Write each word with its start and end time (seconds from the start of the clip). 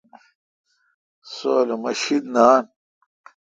سو 1.33 1.51
الو 1.59 1.75
مہ 1.83 1.91
شید 2.01 2.23
نان 2.33 2.63